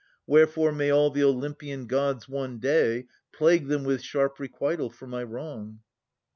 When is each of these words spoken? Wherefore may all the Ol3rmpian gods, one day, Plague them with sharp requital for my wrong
Wherefore 0.25 0.71
may 0.71 0.89
all 0.89 1.11
the 1.11 1.21
Ol3rmpian 1.21 1.85
gods, 1.85 2.27
one 2.27 2.57
day, 2.57 3.05
Plague 3.31 3.67
them 3.67 3.83
with 3.83 4.01
sharp 4.01 4.39
requital 4.39 4.89
for 4.89 5.05
my 5.05 5.21
wrong 5.21 5.81